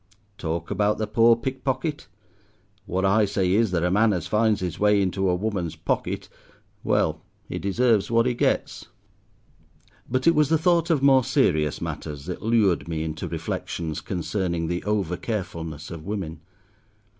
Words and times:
Talk 0.39 0.71
about 0.71 0.97
the 0.97 1.05
poor 1.05 1.35
pickpocket. 1.35 2.07
What 2.87 3.05
I 3.05 3.25
say 3.25 3.51
is, 3.53 3.69
that 3.69 3.83
a 3.83 3.91
man 3.91 4.13
as 4.13 4.25
finds 4.25 4.59
his 4.59 4.79
way 4.79 4.99
into 4.99 5.29
a 5.29 5.35
woman's 5.35 5.75
pocket—well, 5.75 7.21
he 7.47 7.59
deserves 7.59 8.09
what 8.09 8.25
he 8.25 8.33
gets." 8.33 8.87
But 10.09 10.25
it 10.25 10.33
was 10.33 10.49
the 10.49 10.57
thought 10.57 10.89
of 10.89 11.03
more 11.03 11.23
serious 11.23 11.81
matters 11.81 12.25
that 12.25 12.41
lured 12.41 12.87
me 12.87 13.03
into 13.03 13.27
reflections 13.27 14.01
concerning 14.01 14.65
the 14.65 14.83
over 14.85 15.17
carefulness 15.17 15.91
of 15.91 16.03
women. 16.03 16.39